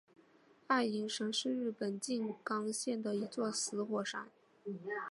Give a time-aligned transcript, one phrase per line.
[0.65, 4.31] 爱鹰山是日本静冈县的一座死火山。